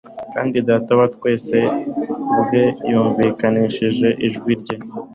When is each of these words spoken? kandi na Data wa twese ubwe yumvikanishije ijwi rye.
kandi 0.33 0.57
na 0.59 0.65
Data 0.69 0.91
wa 0.99 1.07
twese 1.15 1.57
ubwe 2.39 2.61
yumvikanishije 2.89 4.07
ijwi 4.27 4.51
rye. 4.61 4.75